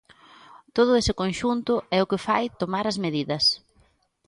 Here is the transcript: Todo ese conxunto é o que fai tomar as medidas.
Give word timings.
Todo 0.75 0.91
ese 1.01 1.13
conxunto 1.21 1.73
é 1.97 1.99
o 2.01 2.09
que 2.11 2.23
fai 2.27 2.43
tomar 2.61 2.85
as 2.87 2.97
medidas. 3.05 3.43